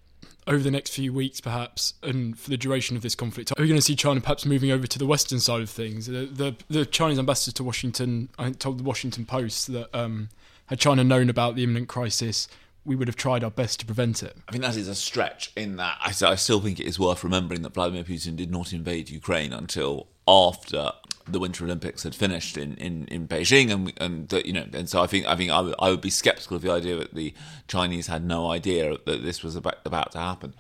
over 0.47 0.63
the 0.63 0.71
next 0.71 0.91
few 0.91 1.13
weeks, 1.13 1.41
perhaps, 1.41 1.95
and 2.03 2.39
for 2.39 2.51
the 2.51 2.57
duration 2.57 2.97
of 2.97 3.03
this 3.03 3.15
conflict? 3.15 3.53
Are 3.53 3.63
we 3.63 3.69
going 3.69 3.79
to 3.79 3.85
see 3.85 3.97
China 3.97 4.21
perhaps 4.21 4.47
moving 4.47 4.71
over 4.71 4.87
to 4.87 4.99
the 4.99 5.07
Western 5.07 5.41
side 5.41 5.61
of 5.61 5.71
things? 5.71 6.07
The, 6.07 6.27
the, 6.27 6.57
the 6.69 6.87
Chinese 6.87 7.19
ambassador 7.19 7.55
to 7.57 7.65
Washington, 7.65 8.31
I 8.39 8.51
told 8.51 8.79
the 8.79 8.85
Washington 8.85 9.27
Post 9.27 9.73
that 9.73 9.95
um, 9.95 10.31
had 10.67 10.81
China 10.81 11.05
known 11.05 11.29
about 11.29 11.55
the 11.55 11.65
imminent 11.65 11.89
crisis, 11.89 12.49
we 12.85 12.97
would 12.97 13.09
have 13.09 13.17
tried 13.17 13.45
our 13.45 13.51
best 13.51 13.81
to 13.81 13.87
prevent 13.87 14.23
it. 14.23 14.37
I 14.49 14.53
think 14.53 14.65
that 14.65 14.77
is 14.77 14.89
a 14.89 14.95
stretch 14.95 15.53
in 15.55 15.77
that 15.77 15.99
I, 16.01 16.13
I 16.27 16.35
still 16.37 16.61
think 16.61 16.81
it 16.81 16.87
is 16.87 16.99
worth 16.99 17.23
remembering 17.23 17.61
that 17.63 17.75
Vladimir 17.75 18.05
Putin 18.05 18.35
did 18.35 18.51
not 18.51 18.73
invade 18.73 19.11
Ukraine 19.11 19.53
until 19.53 20.09
after 20.27 20.93
the 21.31 21.39
Winter 21.39 21.65
Olympics 21.65 22.03
had 22.03 22.15
finished 22.15 22.57
in, 22.57 22.77
in, 22.77 23.07
in 23.09 23.29
Beijing, 23.29 23.71
and 23.71 23.93
and 24.01 24.33
you 24.45 24.53
know, 24.53 24.67
and 24.73 24.89
so 24.89 25.03
I 25.03 25.07
think 25.07 25.27
I 25.27 25.37
think 25.37 25.51
I 25.51 25.61
would, 25.61 25.75
I 25.79 25.91
would 25.91 26.01
be 26.01 26.11
skeptical 26.11 26.57
of 26.57 26.63
the 26.63 26.73
idea 26.73 26.97
that 26.97 27.15
the 27.15 27.35
Chinese 27.67 28.07
had 28.07 28.25
no 28.25 28.51
idea 28.51 28.97
that 29.07 29.23
this 29.23 29.43
was 29.43 29.57
about, 29.57 29.79
about 29.85 30.13
to 30.13 30.19
happen. 30.19 30.55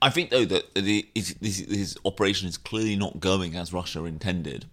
I 0.00 0.10
think 0.10 0.30
though 0.30 0.44
that 0.44 0.74
the, 0.74 1.08
his, 1.14 1.36
his 1.40 1.96
operation 2.04 2.46
is 2.46 2.58
clearly 2.58 2.94
not 2.94 3.20
going 3.20 3.56
as 3.56 3.72
Russia 3.72 4.04
intended, 4.04 4.66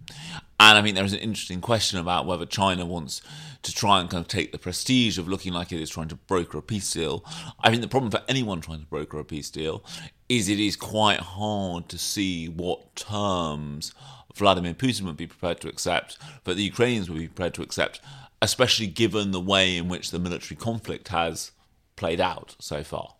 and 0.60 0.78
I 0.78 0.82
think 0.82 0.94
there 0.94 1.04
is 1.04 1.14
an 1.14 1.20
interesting 1.20 1.60
question 1.60 1.98
about 1.98 2.26
whether 2.26 2.46
China 2.46 2.84
wants 2.84 3.22
to 3.62 3.72
try 3.72 4.00
and 4.00 4.10
kind 4.10 4.20
of 4.20 4.28
take 4.28 4.52
the 4.52 4.58
prestige 4.58 5.18
of 5.18 5.28
looking 5.28 5.52
like 5.52 5.72
it 5.72 5.80
is 5.80 5.90
trying 5.90 6.08
to 6.08 6.16
broker 6.16 6.58
a 6.58 6.62
peace 6.62 6.92
deal. 6.92 7.24
I 7.60 7.70
think 7.70 7.82
the 7.82 7.88
problem 7.88 8.10
for 8.10 8.20
anyone 8.28 8.60
trying 8.60 8.80
to 8.80 8.86
broker 8.86 9.18
a 9.18 9.24
peace 9.24 9.50
deal 9.50 9.84
is 10.28 10.48
it 10.48 10.60
is 10.60 10.76
quite 10.76 11.20
hard 11.20 11.88
to 11.90 11.98
see 11.98 12.48
what 12.48 12.94
terms 12.96 13.94
Vladimir 14.34 14.74
Putin 14.74 15.02
would 15.02 15.16
be 15.16 15.26
prepared 15.26 15.60
to 15.60 15.68
accept, 15.68 16.18
but 16.44 16.56
the 16.56 16.62
Ukrainians 16.62 17.08
would 17.08 17.18
be 17.18 17.28
prepared 17.28 17.54
to 17.54 17.62
accept, 17.62 18.00
especially 18.40 18.86
given 18.86 19.30
the 19.30 19.40
way 19.40 19.76
in 19.76 19.88
which 19.88 20.10
the 20.10 20.18
military 20.18 20.56
conflict 20.56 21.08
has 21.08 21.52
played 21.96 22.20
out 22.20 22.56
so 22.58 22.82
far. 22.82 23.14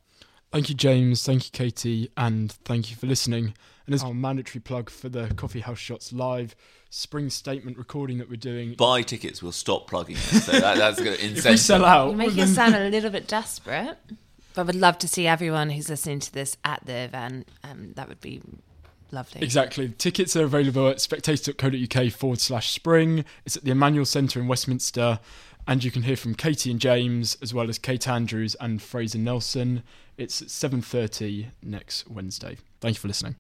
Thank 0.50 0.69
you, 0.69 0.75
James. 0.75 1.25
Thank 1.25 1.47
you, 1.47 1.50
Katy. 1.50 2.11
And 2.16 2.52
thank 2.52 2.90
you 2.90 2.97
for 2.97 3.07
listening. 3.07 3.54
And 3.87 3.95
as 3.95 4.04
our 4.04 4.14
mandatory 4.14 4.61
plug 4.61 4.90
for 4.90 5.09
the 5.09 5.33
Coffee 5.35 5.61
House 5.61 5.78
Shots 5.78 6.12
live 6.12 6.54
spring 6.90 7.31
statement 7.31 7.78
recording 7.78 8.19
that 8.19 8.28
we're 8.28 8.37
doing. 8.37 8.75
Buy 8.75 9.02
tickets, 9.02 9.42
we'll 9.42 9.50
stop 9.50 9.88
plugging 9.88 10.16
it. 10.16 10.21
So 10.21 10.52
that, 10.52 10.76
that's 10.76 11.00
going 11.00 11.16
to 11.19 11.25
If 11.25 11.45
we 11.45 11.57
sell 11.57 11.85
out. 11.85 12.11
You 12.11 12.16
make 12.16 12.37
it 12.37 12.49
sound 12.49 12.75
a 12.75 12.88
little 12.90 13.11
bit 13.11 13.26
desperate. 13.26 13.97
But 14.54 14.62
I 14.62 14.64
would 14.64 14.75
love 14.75 14.99
to 14.99 15.09
see 15.09 15.26
everyone 15.26 15.71
who's 15.71 15.88
listening 15.88 16.21
to 16.21 16.33
this 16.33 16.57
at 16.64 16.85
the 16.85 16.92
event. 16.92 17.49
Um, 17.64 17.95
that 17.95 18.09
would 18.09 18.21
be 18.21 18.42
Lovely. 19.12 19.42
Exactly. 19.42 19.90
Tickets 19.99 20.35
are 20.37 20.45
available 20.45 20.88
at 20.88 21.00
spectator.co.uk 21.00 22.12
forward 22.12 22.40
slash 22.40 22.71
spring. 22.71 23.25
It's 23.45 23.57
at 23.59 23.64
the 23.64 23.71
Emmanuel 23.71 24.07
Centre 24.07 24.40
in 24.40 24.49
Westminster. 24.49 25.21
And 25.69 25.85
you 25.85 25.90
can 25.90 26.02
hear 26.02 26.16
from 26.16 26.35
Katy 26.35 26.73
and 26.73 26.81
James, 26.81 27.37
as 27.40 27.54
well 27.54 27.69
as 27.69 27.78
Kate 27.78 28.09
Andrews 28.09 28.57
and 28.57 28.83
Fraser 28.83 29.19
Nelson. 29.19 29.85
It's 30.16 30.42
at 30.42 30.49
7.30 30.49 31.50
next 31.62 32.09
Wednesday. 32.11 32.57
Thank 32.81 32.97
you 32.97 33.00
for 33.00 33.09
listening. 33.09 33.37